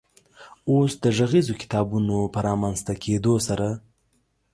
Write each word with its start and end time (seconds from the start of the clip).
اوس 0.69 0.91
د 1.03 1.05
غږیزو 1.17 1.53
کتابونو 1.61 2.17
په 2.33 2.39
رامنځ 2.47 2.77
ته 2.85 2.93
کېدو 3.03 3.33
سره 3.47 3.67